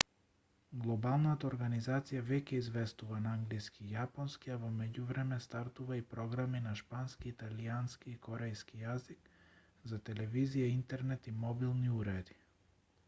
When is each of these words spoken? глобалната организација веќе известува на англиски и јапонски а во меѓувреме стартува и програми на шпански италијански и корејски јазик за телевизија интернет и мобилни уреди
глобалната 0.83 1.45
организација 1.49 2.21
веќе 2.29 2.55
известува 2.59 3.17
на 3.25 3.33
англиски 3.39 3.83
и 3.87 3.91
јапонски 3.91 4.53
а 4.53 4.55
во 4.63 4.71
меѓувреме 4.77 5.37
стартува 5.47 5.97
и 5.99 6.05
програми 6.15 6.61
на 6.69 6.73
шпански 6.81 7.29
италијански 7.33 8.11
и 8.13 8.17
корејски 8.29 8.81
јазик 8.85 9.29
за 9.93 9.99
телевизија 10.09 10.71
интернет 10.79 11.29
и 11.33 11.35
мобилни 11.45 11.93
уреди 11.99 12.39